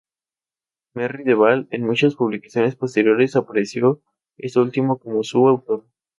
[0.95, 4.01] Merry del Val, en muchas publicaciones posteriores apareció
[4.39, 5.85] este último como su autor.